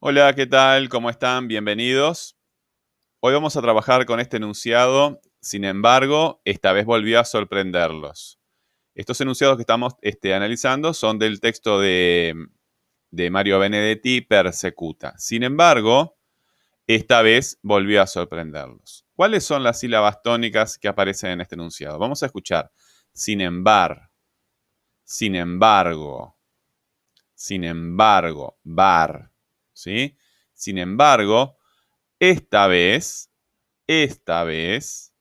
Hola, 0.00 0.32
¿qué 0.32 0.46
tal? 0.46 0.88
¿Cómo 0.88 1.10
están? 1.10 1.48
Bienvenidos. 1.48 2.38
Hoy 3.18 3.32
vamos 3.32 3.56
a 3.56 3.62
trabajar 3.62 4.06
con 4.06 4.20
este 4.20 4.36
enunciado, 4.36 5.20
sin 5.40 5.64
embargo, 5.64 6.40
esta 6.44 6.72
vez 6.72 6.84
volvió 6.84 7.18
a 7.18 7.24
sorprenderlos. 7.24 8.38
Estos 8.94 9.20
enunciados 9.20 9.56
que 9.56 9.62
estamos 9.62 9.94
este, 10.00 10.34
analizando 10.34 10.94
son 10.94 11.18
del 11.18 11.40
texto 11.40 11.80
de, 11.80 12.32
de 13.10 13.30
Mario 13.30 13.58
Benedetti, 13.58 14.20
Persecuta. 14.20 15.18
Sin 15.18 15.42
embargo, 15.42 16.16
esta 16.86 17.20
vez 17.22 17.58
volvió 17.62 18.00
a 18.00 18.06
sorprenderlos. 18.06 19.04
¿Cuáles 19.16 19.42
son 19.44 19.64
las 19.64 19.80
sílabas 19.80 20.22
tónicas 20.22 20.78
que 20.78 20.86
aparecen 20.86 21.32
en 21.32 21.40
este 21.40 21.56
enunciado? 21.56 21.98
Vamos 21.98 22.22
a 22.22 22.26
escuchar. 22.26 22.70
Sin 23.12 23.40
embargo, 23.40 24.08
sin 25.02 25.34
embargo, 25.34 26.38
sin 27.34 27.64
embargo, 27.64 28.60
bar, 28.62 29.32
¿sí? 29.78 30.16
Sin 30.54 30.78
embargo, 30.78 31.56
esta 32.18 32.66
vez, 32.66 33.30
esta 33.86 34.42
vez, 34.44 35.14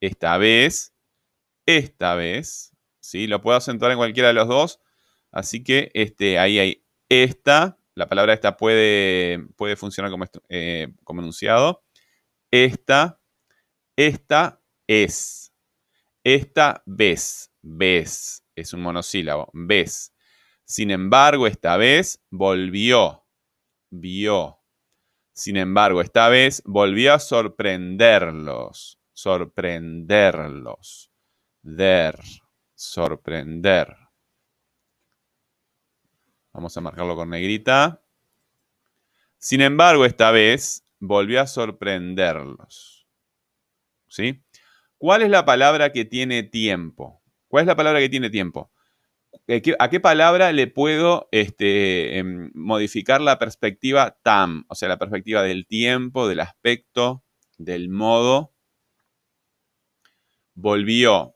esta 0.00 0.36
vez, 0.38 0.94
esta 1.66 2.14
vez, 2.14 2.76
¿sí? 3.00 3.26
Lo 3.26 3.40
puedo 3.40 3.56
acentuar 3.56 3.90
en 3.92 3.98
cualquiera 3.98 4.28
de 4.28 4.34
los 4.34 4.48
dos, 4.48 4.80
así 5.32 5.64
que 5.64 5.90
este, 5.94 6.38
ahí 6.38 6.58
hay 6.58 6.84
esta, 7.08 7.78
la 7.94 8.08
palabra 8.08 8.34
esta 8.34 8.56
puede, 8.56 9.46
puede 9.56 9.76
funcionar 9.76 10.10
como, 10.10 10.26
eh, 10.48 10.92
como 11.04 11.20
enunciado. 11.20 11.84
Esta, 12.50 13.20
esta 13.96 14.62
es, 14.86 15.54
esta 16.22 16.82
vez, 16.86 17.50
vez, 17.62 18.44
es 18.56 18.72
un 18.74 18.82
monosílabo, 18.82 19.50
vez. 19.54 20.12
Sin 20.64 20.90
embargo, 20.90 21.46
esta 21.46 21.76
vez 21.76 22.22
volvió, 22.30 23.23
vio. 24.00 24.60
Sin 25.32 25.56
embargo, 25.56 26.00
esta 26.00 26.28
vez 26.28 26.62
volvió 26.64 27.14
a 27.14 27.18
sorprenderlos, 27.18 29.00
sorprenderlos, 29.12 31.10
der, 31.62 32.20
sorprender. 32.74 33.96
Vamos 36.52 36.76
a 36.76 36.80
marcarlo 36.80 37.16
con 37.16 37.30
negrita. 37.30 38.00
Sin 39.38 39.60
embargo, 39.60 40.04
esta 40.04 40.30
vez 40.30 40.84
volvió 41.00 41.40
a 41.40 41.46
sorprenderlos. 41.46 43.08
¿Sí? 44.06 44.44
¿Cuál 44.98 45.22
es 45.22 45.30
la 45.30 45.44
palabra 45.44 45.90
que 45.90 46.04
tiene 46.04 46.44
tiempo? 46.44 47.20
¿Cuál 47.48 47.62
es 47.62 47.66
la 47.66 47.76
palabra 47.76 47.98
que 47.98 48.08
tiene 48.08 48.30
tiempo? 48.30 48.70
Eh, 49.46 49.62
¿A 49.78 49.90
qué 49.90 50.00
palabra 50.00 50.52
le 50.52 50.68
puedo 50.68 51.28
este, 51.30 52.18
em, 52.18 52.50
modificar 52.54 53.20
la 53.20 53.38
perspectiva 53.38 54.18
tam? 54.22 54.64
O 54.68 54.74
sea, 54.74 54.88
la 54.88 54.98
perspectiva 54.98 55.42
del 55.42 55.66
tiempo, 55.66 56.26
del 56.28 56.40
aspecto, 56.40 57.24
del 57.58 57.90
modo. 57.90 58.54
Volvió. 60.54 61.34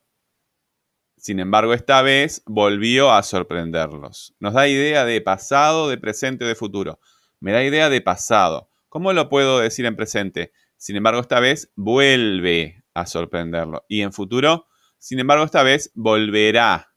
Sin 1.17 1.41
embargo, 1.41 1.75
esta 1.75 2.01
vez 2.01 2.43
volvió 2.47 3.13
a 3.13 3.23
sorprenderlos. 3.23 4.35
Nos 4.41 4.55
da 4.55 4.69
idea 4.69 5.05
de 5.05 5.21
pasado, 5.21 5.89
de 5.89 5.99
presente 5.99 6.45
de 6.45 6.55
futuro. 6.55 7.01
Me 7.41 7.53
da 7.53 7.63
idea 7.63 7.91
de 7.91 8.01
pasado. 8.01 8.71
¿Cómo 8.89 9.13
lo 9.13 9.29
puedo 9.29 9.59
decir 9.59 9.85
en 9.85 9.97
presente? 9.97 10.53
Sin 10.79 10.97
embargo, 10.97 11.21
esta 11.21 11.41
vez 11.41 11.73
vuelve 11.77 12.85
a 12.95 13.05
sorprenderlo. 13.05 13.85
Y 13.89 14.01
en 14.03 14.13
futuro, 14.13 14.67
sin 14.99 15.19
embargo, 15.19 15.45
esta 15.45 15.63
vez 15.63 15.91
volverá 15.95 16.89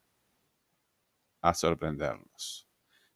a 1.42 1.54
sorprenderlos. 1.54 2.68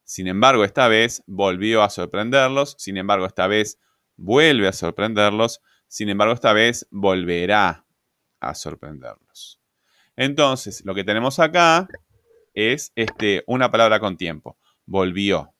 Sin 0.04 0.28
embargo, 0.28 0.64
esta 0.64 0.88
vez 0.88 1.22
volvió 1.26 1.82
a 1.82 1.90
sorprenderlos. 1.90 2.76
Sin 2.78 2.96
embargo, 2.96 3.26
esta 3.26 3.46
vez 3.46 3.78
vuelve 4.16 4.68
a 4.68 4.72
sorprenderlos. 4.72 5.60
Sin 5.88 6.08
embargo, 6.08 6.34
esta 6.34 6.52
vez 6.52 6.86
volverá 6.90 7.84
a 8.40 8.54
sorprenderlos. 8.54 9.60
Entonces, 10.14 10.84
lo 10.84 10.94
que 10.94 11.04
tenemos 11.04 11.38
acá 11.38 11.88
es 12.54 12.92
este, 12.94 13.42
una 13.46 13.70
palabra 13.70 14.00
con 14.00 14.16
tiempo. 14.16 14.58
Volvió. 14.84 15.54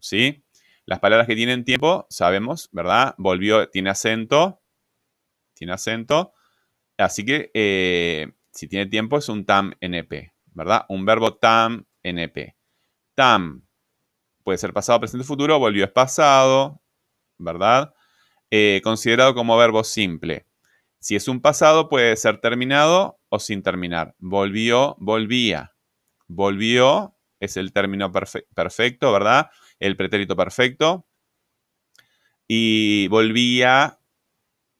¿Sí? 0.00 0.44
Las 0.84 1.00
palabras 1.00 1.26
que 1.26 1.36
tienen 1.36 1.64
tiempo, 1.64 2.06
sabemos, 2.10 2.68
¿verdad? 2.72 3.14
Volvió, 3.18 3.68
tiene 3.68 3.90
acento. 3.90 4.60
Tiene 5.54 5.72
acento. 5.72 6.32
Así 6.96 7.24
que 7.24 7.50
eh, 7.54 8.32
si 8.52 8.68
tiene 8.68 8.86
tiempo 8.86 9.18
es 9.18 9.28
un 9.28 9.44
tam 9.44 9.72
NP, 9.80 10.32
¿verdad? 10.46 10.84
Un 10.88 11.04
verbo 11.04 11.36
tam 11.36 11.86
NP. 12.02 12.56
Tam 13.14 13.66
puede 14.44 14.58
ser 14.58 14.72
pasado, 14.72 15.00
presente, 15.00 15.26
futuro, 15.26 15.58
volvió 15.58 15.84
es 15.84 15.90
pasado, 15.90 16.80
¿verdad? 17.36 17.94
Eh, 18.50 18.80
considerado 18.82 19.34
como 19.34 19.56
verbo 19.56 19.84
simple. 19.84 20.46
Si 21.00 21.16
es 21.16 21.28
un 21.28 21.40
pasado, 21.40 21.88
puede 21.88 22.16
ser 22.16 22.40
terminado 22.40 23.20
o 23.28 23.38
sin 23.38 23.62
terminar. 23.62 24.14
Volvió, 24.18 24.96
volvía. 24.98 25.74
Volvió 26.26 27.14
es 27.40 27.56
el 27.56 27.72
término 27.72 28.10
perfecto, 28.10 29.12
¿verdad? 29.12 29.50
El 29.78 29.96
pretérito 29.96 30.36
perfecto. 30.36 31.06
Y 32.48 33.06
volvía 33.08 34.00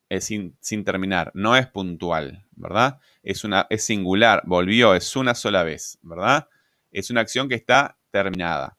es 0.09 0.25
sin, 0.25 0.56
sin, 0.61 0.85
terminar, 0.85 1.31
no 1.35 1.55
es 1.55 1.67
puntual, 1.67 2.47
¿verdad? 2.53 2.99
Es, 3.23 3.45
una, 3.45 3.67
es 3.69 3.85
singular, 3.85 4.43
volvió, 4.47 4.95
es 4.95 5.15
una 5.17 5.35
sola 5.35 5.62
vez, 5.62 5.99
¿verdad? 6.00 6.49
Es 6.91 7.10
una 7.10 7.21
acción 7.21 7.49
que 7.49 7.54
está 7.54 7.99
terminada. 8.10 8.78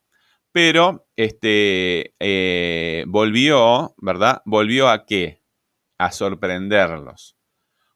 Pero 0.52 1.08
este, 1.16 2.16
eh, 2.20 3.06
volvió, 3.08 3.94
¿verdad? 3.98 4.42
¿Volvió 4.46 4.90
a 4.90 5.06
qué? 5.06 5.44
A 5.98 6.12
sorprenderlos. 6.12 7.38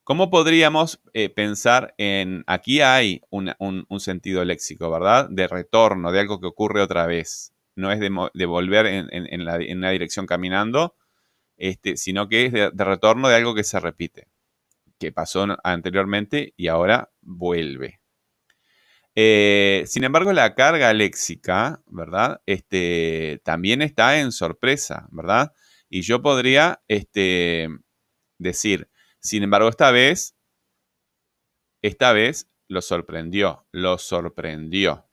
¿Cómo 0.03 0.29
podríamos 0.29 1.01
eh, 1.13 1.29
pensar 1.29 1.96
en, 1.97 2.44
aquí 2.46 2.81
hay 2.81 3.22
un, 3.29 3.56
sentido 4.00 4.44
léxico, 4.44 4.91
¿verdad? 4.91 5.29
De 5.29 5.47
retorno, 5.47 6.12
de 6.12 6.19
algo 6.19 6.41
que 6.41 6.47
ocurre 6.47 6.81
otra 6.81 7.07
vez. 7.07 7.53
No 7.75 7.90
es 7.90 8.01
de, 8.01 8.09
volver 8.45 8.85
en, 8.85 9.45
la, 9.45 9.59
una 9.72 9.91
dirección 9.91 10.28
caminando, 10.28 10.95
este, 11.56 11.95
sino 11.95 12.28
que 12.28 12.45
es 12.45 12.51
de, 12.51 12.69
retorno 12.72 13.30
de 13.30 13.35
algo 13.35 13.56
que 13.56 13.63
se 13.63 13.80
repite, 13.80 14.28
que 15.00 15.13
pasó 15.13 15.47
anteriormente 15.63 16.53
y 16.57 16.68
ahora 16.68 17.09
vuelve. 17.22 18.03
Eh, 19.16 19.84
sin 19.85 20.03
embargo, 20.03 20.34
la 20.34 20.56
carga 20.56 20.91
léxica, 20.94 21.81
¿verdad? 21.85 22.41
Este, 22.46 23.41
también 23.44 23.81
está 23.81 24.19
en 24.19 24.31
sorpresa, 24.31 25.07
¿verdad? 25.12 25.53
Y 25.90 26.01
yo 26.01 26.22
podría 26.22 26.81
este, 26.88 27.69
decir, 28.40 28.90
sin 29.19 29.44
embargo, 29.44 29.69
esta 29.69 29.91
vez, 29.91 30.35
esta 31.84 32.13
vez 32.13 32.50
lo 32.68 32.81
sorprendió, 32.81 33.68
lo 33.72 34.00
sorprendió. 34.00 35.07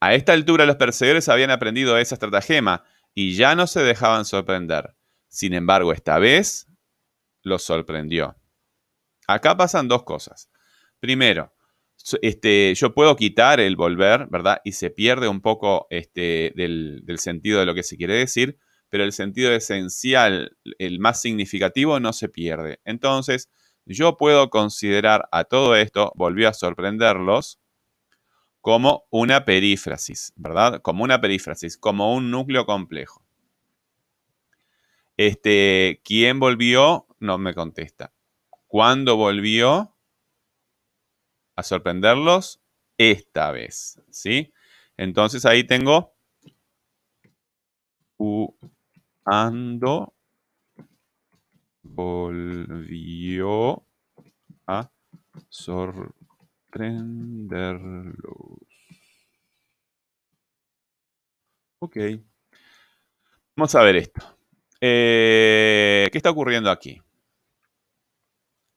A 0.00 0.14
esta 0.14 0.32
altura 0.32 0.66
los 0.66 0.76
perseguidores 0.76 1.28
habían 1.28 1.50
aprendido 1.50 1.98
esa 1.98 2.14
estratagema 2.14 2.84
y 3.14 3.34
ya 3.34 3.54
no 3.54 3.66
se 3.66 3.82
dejaban 3.82 4.24
sorprender. 4.24 4.94
Sin 5.28 5.54
embargo, 5.54 5.92
esta 5.92 6.18
vez 6.18 6.66
los 7.42 7.62
sorprendió. 7.62 8.36
Acá 9.26 9.56
pasan 9.56 9.88
dos 9.88 10.04
cosas. 10.04 10.50
Primero, 11.00 11.52
este, 12.22 12.74
yo 12.74 12.94
puedo 12.94 13.16
quitar 13.16 13.60
el 13.60 13.76
volver, 13.76 14.26
¿verdad? 14.30 14.60
Y 14.64 14.72
se 14.72 14.90
pierde 14.90 15.28
un 15.28 15.40
poco 15.40 15.86
este, 15.90 16.52
del, 16.56 17.02
sentido 17.18 17.60
de 17.60 17.66
lo 17.66 17.74
que 17.74 17.82
se 17.82 17.96
quiere 17.96 18.14
decir, 18.14 18.58
pero 18.88 19.04
el 19.04 19.12
sentido 19.12 19.52
esencial, 19.52 20.56
el 20.78 20.98
más 20.98 21.20
significativo, 21.20 22.00
no 22.00 22.12
se 22.12 22.28
pierde. 22.28 22.80
Entonces, 22.84 23.50
yo 23.84 24.16
puedo 24.16 24.50
considerar 24.50 25.28
a 25.32 25.44
todo 25.44 25.76
esto, 25.76 26.12
volvió 26.14 26.48
a 26.48 26.54
sorprenderlos, 26.54 27.60
como 28.60 29.04
una 29.10 29.44
perífrasis, 29.44 30.32
¿verdad? 30.36 30.80
Como 30.82 31.04
una 31.04 31.20
perífrasis, 31.20 31.78
como 31.78 32.14
un 32.14 32.30
núcleo 32.30 32.66
complejo. 32.66 33.22
Este, 35.16 36.00
¿quién 36.04 36.38
volvió? 36.38 37.06
No 37.18 37.38
me 37.38 37.54
contesta. 37.54 38.12
¿Cuándo 38.66 39.16
volvió? 39.16 39.97
A 41.58 41.62
sorprenderlos 41.64 42.60
esta 42.96 43.50
vez, 43.50 44.00
¿sí? 44.10 44.54
Entonces 44.96 45.44
ahí 45.44 45.64
tengo 45.64 46.14
cuando 48.16 50.14
volvió 51.82 53.84
a 54.68 54.88
sorprenderlos. 55.48 58.14
Ok. 61.80 61.96
Vamos 63.56 63.74
a 63.74 63.82
ver 63.82 63.96
esto. 63.96 64.20
Eh, 64.80 66.08
¿Qué 66.12 66.18
está 66.18 66.30
ocurriendo 66.30 66.70
aquí? 66.70 67.02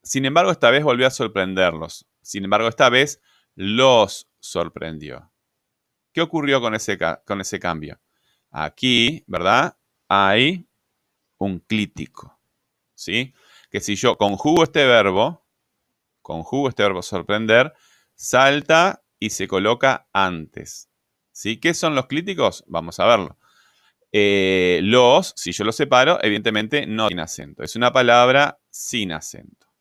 Sin 0.02 0.24
embargo, 0.24 0.50
esta 0.50 0.72
vez 0.72 0.82
volvió 0.82 1.06
a 1.06 1.10
sorprenderlos. 1.10 2.08
Sin 2.22 2.44
embargo, 2.44 2.68
esta 2.68 2.88
vez 2.88 3.20
los 3.54 4.30
sorprendió. 4.40 5.32
¿Qué 6.12 6.20
ocurrió 6.20 6.60
con 6.60 6.74
ese, 6.74 6.98
con 7.24 7.40
ese 7.40 7.58
cambio? 7.58 8.00
Aquí, 8.50 9.24
¿verdad? 9.26 9.76
Hay 10.08 10.68
un 11.38 11.58
clítico, 11.60 12.40
¿sí? 12.94 13.34
Que 13.70 13.80
si 13.80 13.96
yo 13.96 14.16
conjugo 14.16 14.62
este 14.64 14.84
verbo, 14.86 15.46
conjugo 16.20 16.68
este 16.68 16.82
verbo 16.82 17.02
sorprender, 17.02 17.72
salta 18.14 19.02
y 19.18 19.30
se 19.30 19.48
coloca 19.48 20.08
antes. 20.12 20.88
¿Sí? 21.32 21.58
¿Qué 21.58 21.72
son 21.72 21.94
los 21.94 22.06
clíticos? 22.06 22.64
Vamos 22.66 23.00
a 23.00 23.06
verlo. 23.06 23.38
Eh, 24.12 24.80
los, 24.82 25.32
si 25.36 25.52
yo 25.52 25.64
los 25.64 25.76
separo, 25.76 26.18
evidentemente 26.22 26.86
no 26.86 27.08
tiene 27.08 27.22
acento. 27.22 27.62
Es 27.62 27.74
una 27.74 27.92
palabra 27.92 28.60
sin 28.68 29.12
acento. 29.12 29.71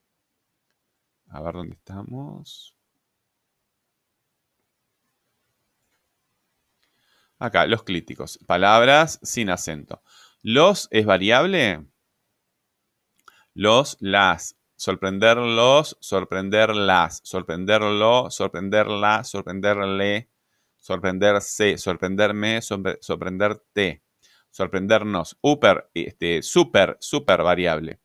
A 1.32 1.42
ver 1.42 1.54
dónde 1.54 1.76
estamos. 1.76 2.76
Acá, 7.40 7.66
los 7.66 7.84
clíticos. 7.84 8.38
Palabras 8.46 9.20
sin 9.24 9.50
acento. 9.50 10.02
Los 10.44 10.88
es 10.92 11.06
variable. 11.06 11.86
Los, 13.54 13.98
las. 14.00 14.58
Sorprenderlos, 14.76 15.98
sorprenderlas. 16.02 17.22
Sorprenderlo, 17.24 18.30
sorprenderla, 18.30 19.24
sorprenderle. 19.24 20.30
Sorprenderse, 20.78 21.78
sorprenderme, 21.78 22.62
sorprenderte. 22.62 24.04
Sorprendernos. 24.50 25.38
Super, 25.42 25.90
este, 25.94 26.44
super, 26.44 26.98
super 27.00 27.42
variable. 27.42 28.00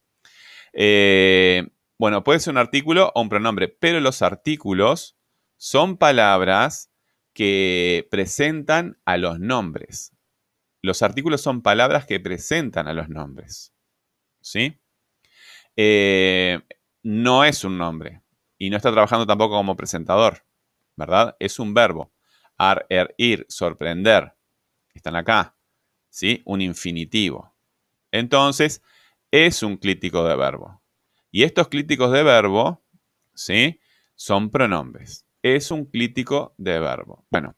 Eh, 0.73 1.67
bueno, 1.99 2.25
puede 2.25 2.41
ser 2.41 2.53
un 2.53 2.59
artículo 2.59 3.13
o 3.15 3.23
un 3.23 3.29
pronombre, 3.29 3.69
pero 3.69 4.01
los 4.01 4.23
artículos 4.23 5.17
son 5.57 5.97
palabras 5.97 6.91
que 7.33 8.07
presentan 8.11 8.99
a 9.05 9.17
los 9.17 9.39
nombres. 9.39 10.13
Los 10.83 11.03
artículos 11.03 11.41
son 11.41 11.63
palabras 11.63 12.07
que 12.07 12.21
presentan 12.21 12.89
a 12.89 12.93
los 12.93 13.09
nombres. 13.09 13.75
¿Sí? 14.41 14.79
Eh, 15.75 16.61
no 17.03 17.45
es 17.45 17.65
un 17.65 17.77
nombre 17.77 18.23
y 18.59 18.71
no 18.71 18.77
está 18.77 18.93
trabajando 18.93 19.27
tampoco 19.27 19.57
como 19.57 19.77
presentador, 19.77 20.45
¿verdad? 20.97 21.37
Es 21.39 21.59
un 21.59 21.75
verbo. 21.75 22.13
Ar, 22.57 22.87
er, 22.89 23.15
ir, 23.19 23.47
sorprender. 23.49 24.35
Están 24.95 25.17
acá. 25.17 25.57
¿Sí? 26.09 26.43
Un 26.47 26.63
infinitivo. 26.63 27.55
Entonces, 28.11 28.83
es 29.31 29.63
un 29.63 29.77
clítico 29.77 30.25
de 30.27 30.37
verbo. 30.37 30.83
Y 31.37 31.43
estos 31.43 31.69
clíticos 31.69 32.13
de 32.13 32.23
verbo, 32.23 32.83
¿sí? 33.35 33.81
Son 34.15 34.51
pronombres 34.51 35.27
es 35.55 35.71
un 35.71 35.85
clítico 35.85 36.55
de 36.59 36.81
verbo. 36.81 37.25
Bueno, 37.31 37.57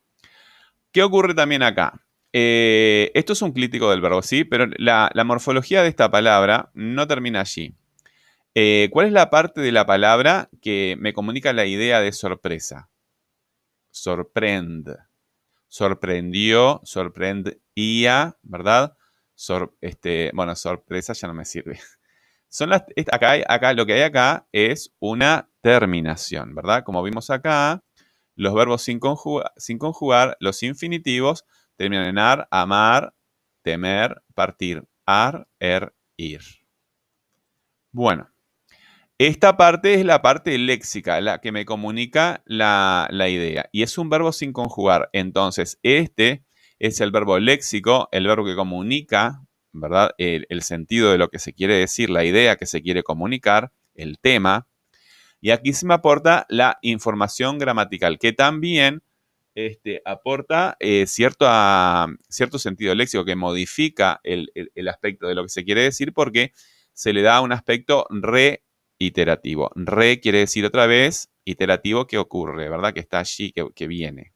¿qué 0.92 1.02
ocurre 1.02 1.34
también 1.34 1.62
acá? 1.62 2.04
Eh, 2.32 3.10
esto 3.14 3.32
es 3.32 3.42
un 3.42 3.52
clítico 3.52 3.90
del 3.90 4.00
verbo, 4.00 4.22
sí, 4.22 4.44
pero 4.44 4.66
la, 4.76 5.10
morfología 5.25 5.82
de 5.82 5.88
esta 5.88 6.10
palabra 6.10 6.70
no 6.75 7.06
termina 7.06 7.40
allí. 7.40 7.75
Eh, 8.54 8.88
¿Cuál 8.92 9.06
es 9.06 9.12
la 9.12 9.30
parte 9.30 9.60
de 9.60 9.72
la 9.72 9.86
palabra 9.86 10.50
que 10.60 10.96
me 10.98 11.12
comunica 11.12 11.52
la 11.52 11.66
idea 11.66 12.00
de 12.00 12.12
sorpresa? 12.12 12.90
Sorprende. 13.90 14.96
Sorprendió, 15.69 16.81
sorprendía, 16.84 18.36
¿verdad? 18.42 18.96
este, 19.81 20.32
bueno, 20.34 20.56
sorpresa 20.56 21.12
ya 21.12 21.28
no 21.28 21.34
me 21.34 21.44
sirve. 21.44 21.78
Son 22.48 22.72
acá, 22.72 23.72
lo 23.74 23.86
que 23.86 23.94
hay 23.94 24.02
acá 24.02 24.46
es 24.52 24.94
una 24.98 25.50
terminación, 25.60 26.54
¿verdad? 26.54 26.82
Como 26.84 27.02
vimos 27.02 27.30
acá, 27.30 27.82
los 28.34 28.54
verbos 28.54 28.82
sin 28.82 28.98
conjugar, 28.98 30.36
los 30.40 30.62
infinitivos, 30.62 31.44
terminan 31.76 32.06
en 32.06 32.18
ar, 32.18 32.48
amar, 32.50 33.14
temer, 33.62 34.22
partir, 34.34 34.84
ar, 35.04 35.46
er, 35.58 35.94
ir. 36.16 36.42
Bueno, 37.92 38.30
esta 39.18 39.56
parte 39.56 39.94
es 39.94 40.04
la 40.04 40.22
parte 40.22 40.56
léxica, 40.58 41.20
la 41.20 41.40
que 41.40 41.50
me 41.50 41.64
comunica 41.64 42.42
la, 42.46 43.08
idea. 43.10 43.68
Y 43.72 43.82
es 43.82 43.98
un 43.98 44.10
verbo 44.10 44.30
sin 44.30 44.52
conjugar. 44.52 45.10
Entonces, 45.12 45.80
este 45.82 46.44
es 46.78 47.00
el 47.00 47.10
verbo 47.10 47.40
léxico, 47.40 48.08
el 48.12 48.28
verbo 48.28 48.44
que 48.44 48.54
comunica, 48.54 49.42
¿verdad? 49.80 50.10
el 50.19 50.62
sentido 50.62 51.12
de 51.12 51.19
lo 51.19 51.28
que 51.28 51.38
se 51.38 51.52
quiere 51.52 51.75
decir, 51.75 52.10
la 52.10 52.25
idea 52.25 52.56
que 52.56 52.66
se 52.66 52.82
quiere 52.82 53.02
comunicar, 53.02 53.72
el 53.94 54.19
tema. 54.19 54.66
Y 55.40 55.50
aquí 55.50 55.72
se 55.72 55.86
me 55.86 55.94
aporta 55.94 56.46
la 56.48 56.78
información 56.82 57.58
gramatical, 57.58 58.19
que 58.19 58.32
también 58.32 59.02
este, 59.54 60.02
aporta 60.04 60.76
eh, 60.78 61.06
cierto, 61.06 61.44
cierto, 62.28 62.58
sentido 62.60 62.94
léxico, 62.94 63.25
que 63.25 63.34
modifica 63.34 64.20
el, 64.22 64.48
aspecto 64.88 65.26
de 65.26 65.34
lo 65.34 65.42
que 65.42 65.48
se 65.48 65.64
quiere 65.64 65.82
decir 65.82 66.12
porque 66.12 66.52
se 66.92 67.12
le 67.12 67.22
da 67.22 67.40
un 67.40 67.50
aspecto 67.50 68.06
reiterativo. 68.10 69.70
Re 69.74 70.20
quiere 70.20 70.38
decir 70.38 70.64
otra 70.64 70.86
vez, 70.86 71.31
iterativo 71.44 72.06
que 72.06 72.19
ocurre, 72.19 72.69
¿verdad? 72.69 72.94
Que 72.94 73.00
está 73.00 73.19
allí, 73.19 73.52
que, 73.52 73.86
viene. 73.88 74.32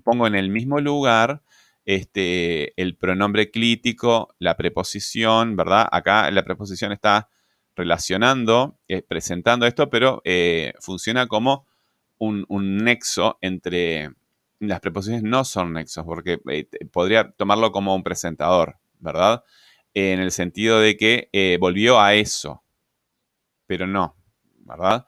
pongo 0.03 0.27
en 0.27 0.35
el 0.35 0.49
mismo 0.49 0.81
lugar 0.81 1.43
este, 1.85 2.81
el 2.81 2.97
pronombre 2.97 3.51
clítico, 3.51 4.35
la 4.39 4.57
preposición, 4.57 5.57
¿verdad? 5.57 5.87
Acá 5.91 6.31
la 6.31 6.45
preposición 6.45 6.93
está 6.93 7.29
relacionando, 7.77 8.79
eh, 8.89 9.03
presentando 9.03 9.67
esto, 9.67 9.91
pero 9.91 10.23
eh, 10.25 10.73
funciona 10.81 11.27
como 11.27 11.67
un, 12.19 12.47
nexo 12.77 13.39
entre... 13.41 14.11
Las 14.61 14.81
preposiciones 14.81 15.25
no 15.25 15.45
son 15.45 15.75
nexos, 15.75 16.05
porque 16.07 16.41
eh, 16.49 16.67
podría 16.91 17.31
tomarlo 17.33 17.71
como 17.71 17.95
un 17.95 18.03
presentador, 18.03 18.79
¿verdad? 18.99 19.43
en 19.97 20.19
el 20.19 20.33
sentido 20.33 20.81
de 20.81 20.97
que 20.97 21.57
volvió 21.61 22.01
a 22.01 22.15
eso, 22.15 22.65
pero 23.69 23.87
no, 23.87 24.17
¿verdad? 24.65 25.07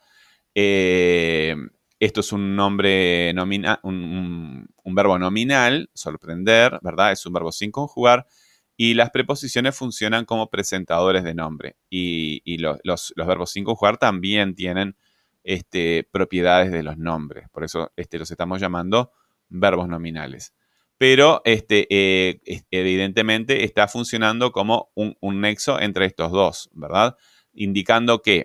Esto 1.98 2.20
es 2.20 2.32
un 2.32 2.54
nombre 2.56 3.34
un, 3.82 4.68
verbo 4.84 5.18
nominal, 5.18 5.90
sorprender, 5.94 6.78
¿verdad? 6.82 7.12
Es 7.12 7.24
un 7.26 7.32
verbo 7.32 7.52
sin 7.52 7.70
conjugar 7.70 8.26
y 8.76 8.94
las 8.94 9.10
preposiciones 9.10 9.74
funcionan 9.74 10.26
como 10.26 10.50
presentadores 10.50 11.24
de 11.24 11.34
nombre. 11.34 11.76
Y, 11.88 12.58
los, 12.58 13.14
verbos 13.16 13.50
sin 13.50 13.64
conjugar 13.64 13.96
también 13.96 14.54
tienen 14.54 14.96
este, 15.44 16.06
propiedades 16.10 16.70
de 16.70 16.82
los 16.82 16.98
nombres. 16.98 17.48
Por 17.50 17.64
eso 17.64 17.92
este, 17.96 18.18
los 18.18 18.30
estamos 18.30 18.60
llamando 18.60 19.12
verbos 19.48 19.88
nominales. 19.88 20.54
pero 20.98 21.42
este, 21.44 21.86
eh, 21.90 22.40
evidentemente 22.70 23.64
está 23.64 23.86
funcionando 23.88 24.50
como 24.52 24.90
un, 24.94 25.40
nexo 25.40 25.80
entre 25.80 26.06
estos 26.06 26.32
dos, 26.32 26.70
¿verdad? 26.72 27.16
Indicando 27.52 28.22
que 28.22 28.44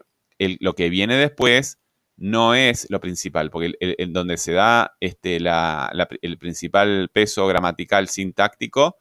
lo 0.60 0.74
que 0.74 0.90
viene 0.90 1.16
después 1.16 1.81
no 2.22 2.54
es 2.54 2.86
lo 2.92 3.00
principal, 3.00 3.50
porque 3.50 3.74
el, 3.80 4.14
donde 4.14 4.38
se 4.38 4.54
da 4.54 4.96
este, 5.00 5.38
el 5.38 6.38
principal 6.38 7.10
peso 7.12 7.48
gramatical 7.48 8.08
sintáctico 8.10 8.98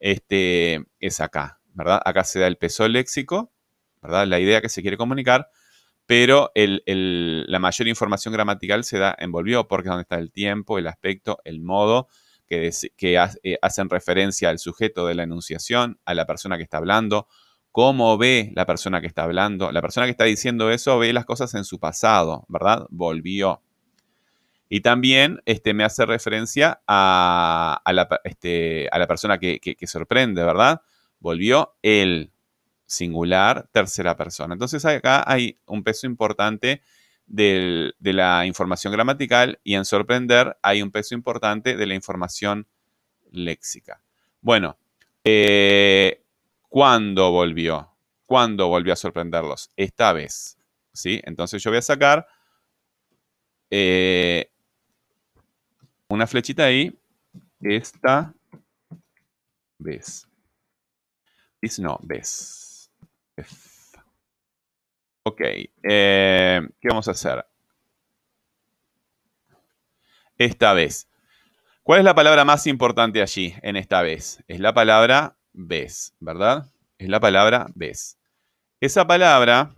este, 0.00 0.84
es 0.98 1.20
acá, 1.20 1.60
¿verdad? 1.72 2.02
Acá 2.04 2.24
se 2.24 2.40
da 2.40 2.48
el 2.48 2.56
peso 2.56 2.88
léxico, 2.88 3.52
¿verdad? 4.02 4.26
La 4.26 4.40
idea 4.40 4.60
que 4.60 4.68
se 4.68 4.82
quiere 4.82 4.96
comunicar, 4.96 5.48
pero 6.06 6.50
la 6.56 7.58
mayor 7.60 7.86
información 7.86 8.34
gramatical 8.34 8.82
se 8.82 8.98
da 8.98 9.14
en 9.20 9.30
volvió, 9.30 9.68
porque 9.68 9.88
es 9.88 9.90
donde 9.90 10.02
está 10.02 10.18
el 10.18 10.32
tiempo, 10.32 10.76
el 10.76 10.88
aspecto, 10.88 11.38
el 11.44 11.60
modo, 11.60 12.08
que, 12.44 12.72
que 12.96 13.24
eh, 13.44 13.58
hacen 13.62 13.88
referencia 13.88 14.48
al 14.48 14.58
sujeto 14.58 15.06
de 15.06 15.14
la 15.14 15.22
enunciación, 15.22 16.00
a 16.04 16.14
la 16.14 16.26
persona 16.26 16.56
que 16.56 16.64
está 16.64 16.78
hablando, 16.78 17.28
cómo 17.74 18.16
ve 18.16 18.52
la 18.54 18.66
persona 18.66 19.00
que 19.00 19.08
está 19.08 19.24
hablando. 19.24 19.72
La 19.72 19.82
persona 19.82 20.06
que 20.06 20.12
está 20.12 20.22
diciendo 20.22 20.70
eso 20.70 20.96
ve 20.96 21.12
las 21.12 21.24
cosas 21.24 21.52
en 21.54 21.64
su 21.64 21.80
pasado, 21.80 22.44
¿verdad? 22.46 22.86
Volvió. 22.88 23.62
Y 24.68 24.80
también 24.80 25.40
este, 25.44 25.74
me 25.74 25.82
hace 25.82 26.06
referencia 26.06 26.82
a, 26.86 27.82
la, 27.84 28.20
este, 28.22 28.88
a 28.92 28.98
la, 29.00 29.08
persona 29.08 29.38
que, 29.40 29.76
sorprende, 29.88 30.44
¿verdad? 30.44 30.82
Volvió 31.18 31.74
el 31.82 32.30
singular, 32.86 33.68
tercera 33.72 34.16
persona. 34.16 34.54
Entonces 34.54 34.84
acá 34.84 35.24
hay 35.26 35.58
un 35.66 35.82
peso 35.82 36.06
importante 36.06 36.80
de 37.26 37.92
la 37.98 38.46
información 38.46 38.92
gramatical 38.92 39.58
y 39.64 39.74
en 39.74 39.84
sorprender 39.84 40.56
hay 40.62 40.80
un 40.80 40.92
peso 40.92 41.16
importante 41.16 41.76
de 41.76 41.86
la 41.88 41.96
información 41.96 42.68
léxica. 43.32 44.00
Bueno, 44.40 44.78
eh, 45.24 46.23
¿Cuándo 46.74 47.30
volvió? 47.30 47.88
¿Cuándo 48.26 48.66
volvió 48.66 48.94
a 48.94 48.96
sorprenderlos? 48.96 49.70
Esta 49.76 50.12
vez. 50.12 50.58
¿Sí? 50.92 51.20
Entonces 51.22 51.62
yo 51.62 51.70
voy 51.70 51.78
a 51.78 51.82
sacar 51.82 52.26
eh, 53.70 54.50
una 56.08 56.26
flechita 56.26 56.64
ahí. 56.64 56.92
Esta 57.60 58.34
vez. 59.78 60.26
This 61.60 61.78
no, 61.78 61.96
vez. 62.02 62.90
Ok. 65.22 65.42
Eh, 65.80 66.60
¿Qué 66.80 66.88
vamos 66.88 67.06
a 67.06 67.12
hacer? 67.12 67.46
Esta 70.36 70.72
vez. 70.72 71.08
¿Cuál 71.84 72.00
es 72.00 72.04
la 72.04 72.16
palabra 72.16 72.44
más 72.44 72.66
importante 72.66 73.22
allí 73.22 73.54
en 73.62 73.76
esta 73.76 74.02
vez? 74.02 74.42
Es 74.48 74.58
la 74.58 74.74
palabra 74.74 75.36
ves, 75.54 76.14
¿verdad? 76.20 76.66
Es 76.98 77.08
la 77.08 77.20
palabra 77.20 77.68
ves. 77.74 78.18
Esa 78.80 79.06
palabra, 79.06 79.74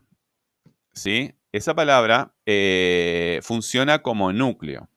¿sí? 0.92 1.34
Esa 1.52 1.74
palabra 1.74 2.34
eh, 2.44 3.40
funciona 3.42 4.02
como 4.02 4.32
núcleo. 4.32 4.88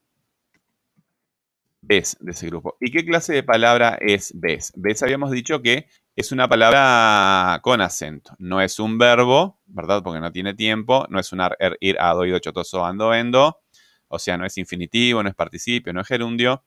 Ves 1.81 2.17
de 2.19 2.31
ese 2.31 2.47
grupo. 2.47 2.75
¿Y 2.79 2.91
qué 2.91 3.05
clase 3.05 3.33
de 3.33 3.43
palabra 3.43 3.97
es 4.01 4.31
ves? 4.35 4.73
Ves 4.75 5.03
habíamos 5.03 5.31
dicho 5.31 5.61
que 5.61 5.87
es 6.15 6.31
una 6.31 6.47
palabra 6.49 7.59
con 7.61 7.81
acento. 7.81 8.35
No 8.39 8.61
es 8.61 8.79
un 8.79 8.97
verbo, 8.97 9.59
¿verdad? 9.67 10.03
Porque 10.03 10.19
no 10.19 10.31
tiene 10.31 10.53
tiempo. 10.53 11.05
No 11.09 11.19
es 11.19 11.31
un 11.31 11.41
er, 11.41 11.77
ir, 11.79 11.97
a, 11.99 12.13
doido, 12.13 12.39
chotoso, 12.39 12.85
ando, 12.85 13.13
endo. 13.13 13.61
O 14.07 14.19
sea, 14.19 14.37
no 14.37 14.45
es 14.45 14.57
infinitivo, 14.57 15.23
no 15.23 15.29
es 15.29 15.35
participio, 15.35 15.93
no 15.93 16.01
es 16.01 16.07
gerundio 16.07 16.63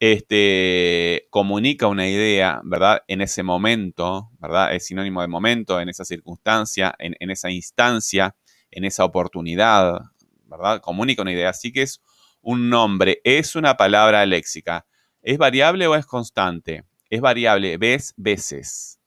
este, 0.00 1.26
comunica 1.30 1.88
una 1.88 2.08
idea, 2.08 2.60
¿verdad? 2.64 3.02
En 3.08 3.20
ese 3.20 3.42
momento, 3.42 4.30
¿verdad? 4.38 4.74
Es 4.74 4.86
sinónimo 4.86 5.22
de 5.22 5.28
momento, 5.28 5.80
en 5.80 5.88
esa 5.88 6.04
circunstancia, 6.04 6.94
en, 6.98 7.30
esa 7.30 7.50
instancia, 7.50 8.36
en 8.70 8.84
esa 8.84 9.04
oportunidad, 9.04 10.00
¿verdad? 10.44 10.80
Comunica 10.80 11.22
una 11.22 11.32
idea. 11.32 11.50
Así 11.50 11.72
que 11.72 11.82
es 11.82 12.00
un 12.40 12.70
nombre, 12.70 13.20
es 13.24 13.56
una 13.56 13.76
palabra 13.76 14.24
léxica. 14.24 14.86
¿Es 15.20 15.36
variable 15.36 15.86
o 15.88 15.96
es 15.96 16.06
constante? 16.06 16.84
Es 17.10 17.20
variable, 17.20 17.76
ves, 17.76 18.14
veces. 18.16 19.00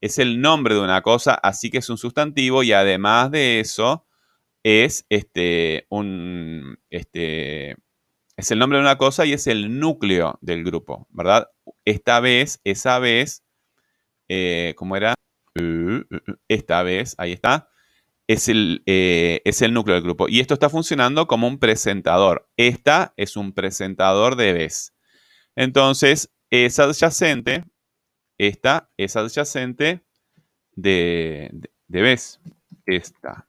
Es 0.00 0.18
el 0.18 0.40
nombre 0.40 0.74
de 0.74 0.80
una 0.80 1.02
cosa, 1.02 1.34
así 1.34 1.70
que 1.70 1.78
es 1.78 1.88
un 1.88 1.98
sustantivo 1.98 2.62
y 2.62 2.72
además 2.72 3.30
de 3.30 3.60
eso 3.60 4.06
es 4.62 5.06
este, 5.08 5.86
un, 5.88 6.78
este, 6.90 7.76
es 8.36 8.50
el 8.50 8.58
nombre 8.58 8.78
de 8.78 8.84
una 8.84 8.98
cosa 8.98 9.24
y 9.26 9.32
es 9.32 9.46
el 9.46 9.78
núcleo 9.78 10.38
del 10.40 10.64
grupo, 10.64 11.06
¿verdad? 11.10 11.48
Esta 11.84 12.20
vez, 12.20 12.60
esa 12.64 12.98
vez, 12.98 13.44
eh, 14.28 14.74
¿cómo 14.76 14.96
era? 14.96 15.14
Esta 16.48 16.82
vez, 16.82 17.14
ahí 17.18 17.32
está, 17.32 17.70
es 18.26 18.48
el, 18.48 18.82
eh, 18.86 19.40
es 19.44 19.62
el 19.62 19.72
núcleo 19.72 19.94
del 19.94 20.04
grupo. 20.04 20.28
Y 20.28 20.40
esto 20.40 20.54
está 20.54 20.68
funcionando 20.68 21.26
como 21.26 21.46
un 21.46 21.58
presentador. 21.58 22.48
Esta 22.56 23.14
es 23.16 23.36
un 23.36 23.52
presentador 23.52 24.36
de 24.36 24.52
vez. 24.52 24.94
Entonces, 25.56 26.30
es 26.50 26.78
adyacente, 26.78 27.64
esta 28.38 28.90
es 28.96 29.16
adyacente 29.16 30.04
de, 30.72 31.50
de, 31.52 31.70
de 31.88 32.02
vez. 32.02 32.40
Esta. 32.86 33.46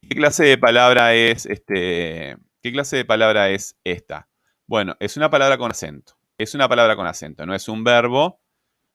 ¿Qué 0.00 0.16
clase 0.16 0.44
de 0.44 0.58
palabra 0.58 1.14
es 1.14 1.46
este? 1.46 2.36
¿Qué 2.62 2.70
clase 2.70 2.96
de 2.96 3.04
palabra 3.04 3.50
es 3.50 3.76
esta? 3.82 4.28
Bueno, 4.68 4.96
es 5.00 5.16
una 5.16 5.28
palabra 5.30 5.58
con 5.58 5.72
acento. 5.72 6.16
Es 6.38 6.54
una 6.54 6.68
palabra 6.68 6.94
con 6.94 7.08
acento. 7.08 7.44
No 7.44 7.56
es 7.56 7.68
un 7.68 7.82
verbo, 7.82 8.40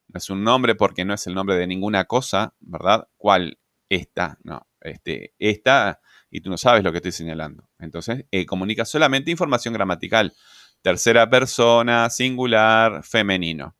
no 0.08 0.18
es 0.18 0.30
un 0.30 0.42
nombre 0.42 0.76
porque 0.76 1.04
no 1.04 1.14
es 1.14 1.28
el 1.28 1.34
nombre 1.34 1.58
de 1.58 1.68
ninguna 1.68 2.06
cosa, 2.06 2.54
¿verdad? 2.62 3.10
¿Cuál? 3.18 3.60
Esta, 3.90 4.38
no. 4.44 4.66
Este, 4.80 5.34
esta, 5.38 6.00
y 6.32 6.40
tú 6.40 6.50
no 6.50 6.58
sabes 6.58 6.82
lo 6.82 6.94
que 6.94 7.00
estoy 7.00 7.12
señalando. 7.12 7.70
Entonces, 7.78 8.26
eh, 8.32 8.46
comunica 8.46 8.86
solamente 8.86 9.32
información 9.32 9.74
gramatical. 9.74 10.34
Tercera 10.82 11.30
persona, 11.30 12.10
singular, 12.10 13.04
femenino. 13.04 13.76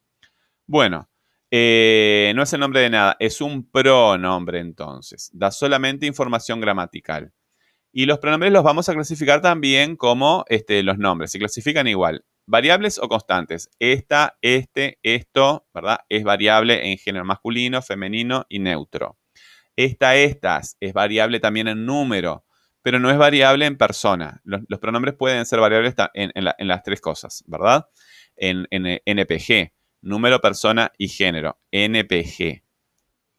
Bueno, 0.66 1.10
eh, 1.50 2.34
no 2.36 2.44
es 2.44 2.52
el 2.52 2.60
nombre 2.60 2.82
de 2.82 2.90
nada, 2.90 3.16
es 3.20 3.40
un 3.40 3.72
pronombre 3.72 4.60
entonces. 4.60 5.30
Da 5.32 5.50
solamente 5.50 6.06
información 6.06 6.60
gramatical. 6.60 7.32
Y 7.98 8.06
los 8.06 8.20
pronombres 8.20 8.52
los 8.52 8.64
vamos 8.64 8.88
a 8.90 8.94
clasificar 8.94 9.42
también 9.42 9.96
como 9.96 10.46
este, 10.50 10.84
los 10.84 11.00
nombres. 11.00 11.32
Se 11.32 11.40
clasifican 11.40 11.88
igual. 11.88 12.24
Variables 12.46 13.00
o 13.00 13.10
constantes. 13.10 13.72
Esta, 13.80 14.38
este, 14.44 15.00
esto, 15.02 15.68
¿verdad? 15.74 16.02
Es 16.08 16.24
variable 16.24 16.92
en 16.92 17.00
género 17.00 17.26
masculino, 17.26 17.82
femenino 17.82 18.46
y 18.50 18.60
neutro. 18.60 19.18
Esta, 19.76 20.16
estas 20.16 20.78
es 20.80 20.94
variable 20.94 21.40
también 21.40 21.70
en 21.70 21.88
número, 21.88 22.46
pero 22.84 23.00
no 23.00 23.10
es 23.10 23.18
variable 23.18 23.66
en 23.66 23.80
persona. 23.80 24.42
Los, 24.44 24.62
pronombres 24.80 25.16
pueden 25.16 25.48
ser 25.48 25.60
variables 25.60 25.96
en, 26.14 26.32
las 26.68 26.84
tres 26.84 27.02
cosas, 27.02 27.44
¿verdad? 27.48 27.88
En, 28.36 28.68
en 28.70 29.02
NPG, 29.08 29.74
número, 30.02 30.40
persona 30.40 30.92
y 31.00 31.08
género. 31.08 31.60
NPG. 31.72 32.62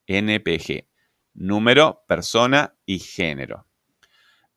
NPG. 0.09 0.89
Número, 1.35 2.03
persona 2.09 2.75
y 2.85 2.99
género. 2.99 3.68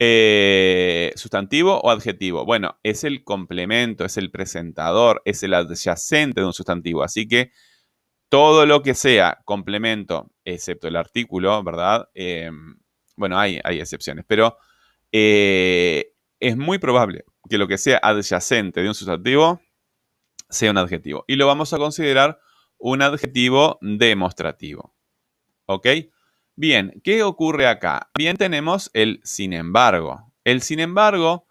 Eh, 0.04 1.14
¿Sustantivo 1.16 1.80
o 1.80 1.92
adjetivo? 1.92 2.44
Bueno, 2.44 2.80
es 2.82 3.04
el 3.04 3.24
complemento, 3.24 4.04
es 4.04 4.18
el 4.18 4.32
presentador, 4.32 5.22
es 5.26 5.44
el 5.44 5.54
adyacente 5.54 6.42
de 6.42 6.48
un 6.48 6.54
sustantivo. 6.54 7.04
Así 7.04 7.28
que 7.28 7.52
todo 8.28 8.66
lo 8.66 8.82
que 8.82 8.96
sea 8.96 9.42
complemento, 9.46 10.32
excepto 10.44 10.88
el 10.88 10.96
artículo, 10.96 11.62
¿verdad? 11.64 12.10
Em, 12.16 12.80
bueno, 13.16 13.38
hay, 13.38 13.60
hay, 13.64 13.80
excepciones, 13.80 14.26
pero 14.28 14.58
eh, 15.12 16.16
es 16.40 16.58
muy 16.58 16.80
probable 16.80 17.24
que 17.48 17.60
lo 17.60 17.68
que 17.68 17.78
sea 17.78 18.00
adyacente 18.02 18.82
de 18.82 18.88
un 18.88 18.96
sustantivo 18.96 19.62
sea 20.50 20.72
un 20.72 20.80
adjetivo. 20.80 21.26
Y 21.28 21.36
lo 21.36 21.46
vamos 21.46 21.74
a 21.74 21.78
considerar 21.78 22.40
un 22.80 23.04
adjetivo 23.04 23.78
demostrativo. 23.82 24.96
¿Ok? 25.68 25.86
Bien, 26.56 27.02
¿qué 27.04 27.24
ocurre 27.24 27.68
acá? 27.68 28.10
Bien, 28.18 28.38
tenemos 28.38 28.92
el 28.94 29.22
sin 29.24 29.54
embargo. 29.54 30.34
El 30.44 30.62
sin 30.62 30.80
embargo 30.80 31.48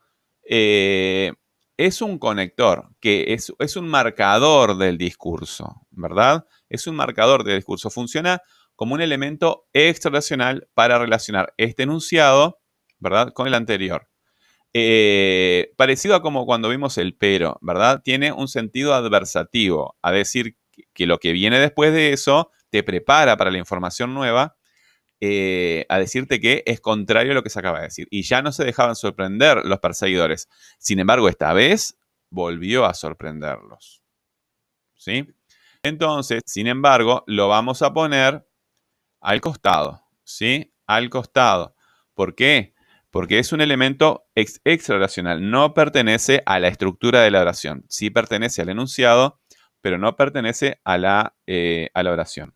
eh, 0.48 1.32
es 1.76 2.02
un 2.02 2.18
conector, 2.18 2.90
que 3.00 3.32
es, 3.32 3.76
un 3.76 3.88
marcador 3.88 4.76
del 4.76 4.98
discurso, 4.98 5.86
¿verdad? 5.90 6.46
Es 6.68 6.86
un 6.86 6.96
marcador 6.96 7.44
del 7.44 7.56
discurso. 7.56 7.88
Funciona 7.88 8.42
como 8.76 8.94
un 8.94 9.00
elemento 9.00 9.66
extraracional 9.72 10.68
para 10.74 10.98
relacionar 10.98 11.54
este 11.56 11.84
enunciado, 11.84 12.60
¿verdad? 12.98 13.32
Con 13.32 13.46
el 13.46 13.54
anterior. 13.54 14.08
Eh, 14.74 15.72
parecido 15.76 16.14
a 16.14 16.22
como 16.22 16.44
cuando 16.44 16.68
vimos 16.68 16.98
el 16.98 17.16
pero, 17.16 17.58
¿verdad? 17.62 18.02
Tiene 18.04 18.32
un 18.32 18.48
sentido 18.48 18.92
adversativo, 18.94 19.96
a 20.02 20.12
decir 20.12 20.56
que 20.92 21.06
lo 21.06 21.18
que 21.18 21.32
viene 21.32 21.58
después 21.58 21.92
de 21.92 22.12
eso 22.12 22.50
te 22.68 22.82
prepara 22.82 23.36
para 23.36 23.50
la 23.50 23.58
información 23.58 24.14
nueva 24.14 24.56
eh, 25.20 25.84
a 25.90 25.98
decirte 25.98 26.40
que 26.40 26.62
es 26.66 26.80
contrario 26.80 27.32
a 27.32 27.34
lo 27.34 27.42
que 27.42 27.50
se 27.50 27.58
acaba 27.58 27.78
de 27.78 27.84
decir. 27.84 28.08
Y 28.10 28.22
ya 28.22 28.40
no 28.40 28.52
se 28.52 28.64
dejaban 28.64 28.96
sorprender 28.96 29.64
los 29.64 29.78
perseguidores. 29.78 30.48
Sin 30.78 30.98
embargo, 30.98 31.28
esta 31.28 31.52
vez 31.52 31.98
volvió 32.30 32.86
a 32.86 32.94
sorprenderlos. 32.94 34.02
¿Sí? 34.94 35.26
Entonces, 35.82 36.42
sin 36.46 36.66
embargo, 36.66 37.24
lo 37.26 37.48
vamos 37.48 37.82
a 37.82 37.92
poner 37.92 38.46
al 39.20 39.40
costado. 39.40 40.02
¿Sí? 40.24 40.72
Al 40.86 41.10
costado. 41.10 41.74
¿Por 42.14 42.34
qué? 42.34 42.74
Porque 43.10 43.38
es 43.38 43.52
un 43.52 43.60
elemento 43.60 44.26
ex 44.34 44.60
extraoracional. 44.64 45.50
No 45.50 45.74
pertenece 45.74 46.42
a 46.46 46.60
la 46.60 46.68
estructura 46.68 47.22
de 47.22 47.30
la 47.30 47.40
oración. 47.40 47.84
Sí 47.88 48.08
pertenece 48.08 48.62
al 48.62 48.68
enunciado, 48.70 49.40
pero 49.80 49.98
no 49.98 50.16
pertenece 50.16 50.80
a 50.84 50.96
la, 50.96 51.36
eh, 51.46 51.90
a 51.92 52.02
la 52.02 52.12
oración. 52.12 52.54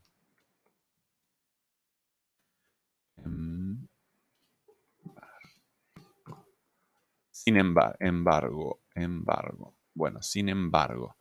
Sin 7.30 7.56
embargo, 7.56 8.80
embargo. 8.94 9.76
Bueno, 9.94 10.22
sin 10.22 10.48
embargo. 10.48 11.16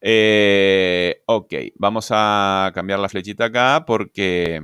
Eh, 0.00 1.22
ok, 1.26 1.52
vamos 1.76 2.08
a 2.10 2.70
cambiar 2.74 2.98
la 3.00 3.08
flechita 3.08 3.46
acá 3.46 3.84
porque... 3.86 4.62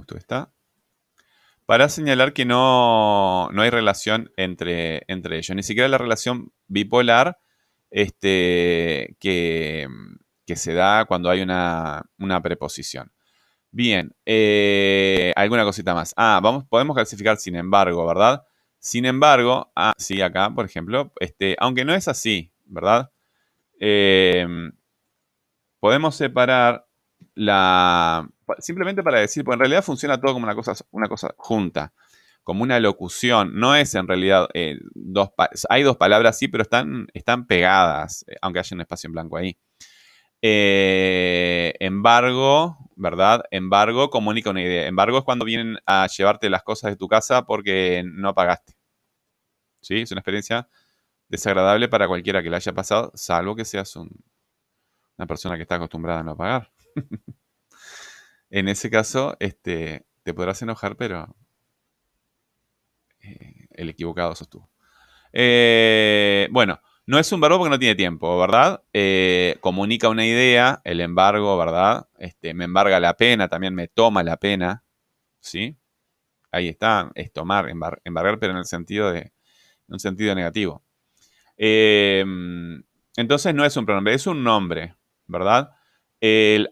Esto 0.00 0.16
está. 0.16 0.52
Para 1.66 1.88
señalar 1.88 2.32
que 2.32 2.44
no, 2.46 3.48
hay 3.50 3.70
relación 3.70 4.32
entre, 4.36 5.02
entre, 5.08 5.38
ellos, 5.38 5.54
ni 5.54 5.62
siquiera 5.62 5.88
la 5.88 5.98
relación 5.98 6.52
bipolar 6.66 7.38
este, 7.90 9.16
que, 9.20 9.86
se 10.56 10.74
da 10.74 11.04
cuando 11.04 11.30
hay 11.30 11.42
una, 11.42 12.02
una 12.18 12.42
preposición. 12.42 13.12
Bien, 13.70 14.14
eh, 14.24 15.32
alguna 15.36 15.64
cosita 15.64 15.94
más. 15.94 16.14
Ah, 16.16 16.40
vamos, 16.42 16.64
podemos 16.68 16.94
clasificar 16.96 17.36
sin 17.36 17.54
embargo, 17.56 18.06
¿verdad? 18.06 18.42
Sin 18.78 19.04
embargo, 19.04 19.70
ah, 19.76 19.92
sí, 19.98 20.22
acá, 20.22 20.50
por 20.54 20.64
ejemplo, 20.64 21.12
este, 21.20 21.56
aunque 21.58 21.84
no 21.84 21.94
es 21.94 22.08
así, 22.08 22.52
¿verdad? 22.64 23.10
Em, 23.78 24.72
podemos 25.80 26.16
separar 26.16 26.86
la... 27.34 28.28
Simplemente 28.58 29.02
para 29.02 29.20
decir, 29.20 29.44
pues 29.44 29.54
en 29.54 29.60
realidad 29.60 29.84
funciona 29.84 30.20
todo 30.20 30.32
como 30.32 30.44
una 30.44 30.54
cosa, 30.54 30.74
una 30.90 31.08
cosa 31.08 31.34
junta, 31.36 31.92
como 32.44 32.62
una 32.62 32.80
locución. 32.80 33.52
No 33.54 33.76
es 33.76 33.94
en 33.94 34.08
realidad 34.08 34.48
eh, 34.54 34.78
dos... 34.94 35.30
Hay 35.68 35.82
dos 35.82 35.96
palabras, 35.96 36.38
sí, 36.38 36.48
pero 36.48 36.62
están, 36.62 37.08
están 37.12 37.46
pegadas, 37.46 38.24
eh, 38.28 38.36
aunque 38.40 38.60
haya 38.60 38.74
un 38.74 38.80
espacio 38.80 39.08
en 39.08 39.12
blanco 39.12 39.36
ahí. 39.36 39.58
Eh, 40.42 41.74
embargo, 41.80 42.78
¿verdad? 42.96 43.44
Embargo 43.50 44.10
comunica 44.10 44.50
una 44.50 44.62
idea. 44.62 44.86
Embargo 44.86 45.18
es 45.18 45.24
cuando 45.24 45.44
vienen 45.44 45.78
a 45.86 46.06
llevarte 46.06 46.50
las 46.50 46.62
cosas 46.62 46.90
de 46.92 46.96
tu 46.96 47.08
casa 47.08 47.44
porque 47.44 48.02
no 48.04 48.34
pagaste. 48.34 48.74
¿Sí? 49.80 50.02
Es 50.02 50.12
una 50.12 50.20
experiencia 50.20 50.68
desagradable 51.28 51.88
para 51.88 52.08
cualquiera 52.08 52.42
que 52.42 52.50
le 52.50 52.56
haya 52.56 52.72
pasado, 52.72 53.12
salvo 53.14 53.54
que 53.54 53.64
seas 53.64 53.94
una 53.96 55.26
persona 55.26 55.56
que 55.56 55.62
está 55.62 55.76
acostumbrada 55.76 56.20
a 56.20 56.24
no 56.24 56.36
pagar. 56.36 56.72
en 58.50 58.68
ese 58.68 58.90
caso, 58.90 59.36
este, 59.40 60.06
te 60.22 60.34
podrás 60.34 60.62
enojar, 60.62 60.96
pero 60.96 61.34
eh, 63.20 63.66
el 63.70 63.90
equivocado 63.90 64.34
sos 64.34 64.48
tú. 64.48 64.66
Eh, 65.32 66.48
bueno, 66.50 66.80
no 67.08 67.18
es 67.18 67.32
un 67.32 67.40
verbo 67.40 67.56
porque 67.56 67.70
no 67.70 67.78
tiene 67.78 67.94
tiempo, 67.94 68.38
¿verdad? 68.38 68.82
Eh, 68.92 69.56
comunica 69.62 70.10
una 70.10 70.26
idea, 70.26 70.82
el 70.84 71.00
embargo, 71.00 71.56
¿verdad? 71.56 72.06
Este, 72.18 72.52
me 72.52 72.64
embarga 72.64 73.00
la 73.00 73.14
pena, 73.14 73.48
también 73.48 73.74
me 73.74 73.88
toma 73.88 74.22
la 74.22 74.36
pena, 74.36 74.84
¿sí? 75.40 75.78
Ahí 76.52 76.68
está, 76.68 77.10
es 77.14 77.32
tomar, 77.32 77.70
embargar, 77.70 78.38
pero 78.38 78.52
en 78.52 78.58
el 78.58 78.66
sentido 78.66 79.10
de, 79.10 79.32
un 79.88 79.98
sentido 79.98 80.34
negativo. 80.34 80.84
Em, 81.56 82.82
entonces 83.16 83.54
no 83.54 83.64
es 83.64 83.74
un 83.78 83.86
pronombre, 83.86 84.12
es 84.12 84.26
un 84.26 84.44
nombre, 84.44 84.94
¿verdad? 85.26 85.70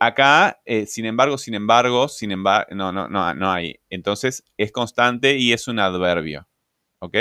Acá, 0.00 0.60
eh, 0.66 0.84
sin 0.84 1.06
embargo, 1.06 1.38
sin 1.38 1.54
embargo, 1.54 2.08
sin 2.08 2.30
embargo, 2.30 2.74
no, 2.74 2.92
no, 2.92 3.08
no 3.08 3.50
hay. 3.50 3.80
Entonces 3.88 4.44
es 4.58 4.70
constante 4.70 5.38
y 5.38 5.54
es 5.54 5.66
un 5.66 5.78
adverbio, 5.78 6.46
¿ok? 6.98 7.16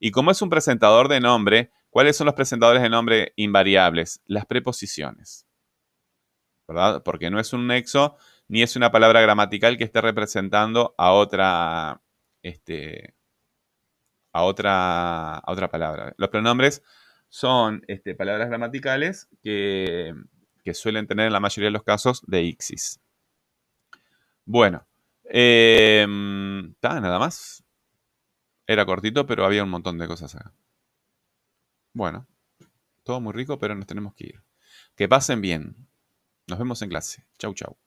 Y 0.00 0.10
como 0.10 0.32
es 0.32 0.42
un 0.42 0.50
presentador 0.50 1.06
de 1.06 1.20
nombre, 1.20 1.70
¿Cuáles 1.92 2.16
son 2.16 2.24
los 2.24 2.34
presentadores 2.34 2.80
de 2.80 2.88
nombre 2.88 3.34
invariables? 3.36 4.22
Las 4.24 4.46
preposiciones. 4.46 5.46
¿Verdad? 6.66 7.02
Porque 7.02 7.28
no 7.28 7.38
es 7.38 7.52
un 7.52 7.66
nexo 7.66 8.16
ni 8.48 8.62
es 8.62 8.76
una 8.76 8.90
palabra 8.90 9.20
gramatical 9.20 9.76
que 9.76 9.84
esté 9.84 10.00
representando 10.00 10.94
a 10.96 11.12
otra, 11.12 12.00
este, 12.42 13.14
a 14.32 14.42
otra, 14.44 15.36
a 15.36 15.52
otra 15.52 15.70
palabra. 15.70 16.14
Los 16.16 16.30
pronombres 16.30 16.82
son 17.28 17.84
este, 17.88 18.14
palabras 18.14 18.48
gramaticales 18.48 19.28
que, 19.42 20.14
suelen 20.72 21.06
tener 21.06 21.26
en 21.26 21.34
la 21.34 21.40
mayoría 21.40 21.66
de 21.66 21.72
los 21.72 21.82
casos 21.82 22.22
de 22.26 22.42
ixis. 22.42 23.02
Bueno, 24.46 24.86
eh, 25.24 26.06
nada 26.08 27.18
más. 27.18 27.62
Era 28.66 28.86
cortito, 28.86 29.26
pero 29.26 29.44
había 29.44 29.62
un 29.62 29.68
montón 29.68 29.98
de 29.98 30.08
cosas 30.08 30.34
acá. 30.36 30.54
Bueno, 31.94 32.26
todo 33.04 33.20
muy 33.20 33.32
rico, 33.32 33.58
pero 33.58 33.74
nos 33.74 33.86
tenemos 33.86 34.14
que 34.14 34.26
ir. 34.26 34.44
Que 34.96 35.08
pasen 35.08 35.40
bien. 35.42 35.88
Nos 36.48 36.58
vemos 36.58 36.82
en 36.82 36.90
clase. 36.90 37.26
Chau, 37.38 37.54
chau. 37.54 37.78